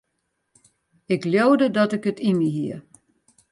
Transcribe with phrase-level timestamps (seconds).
[1.05, 2.77] Ik leaude dat ik it yn my hie.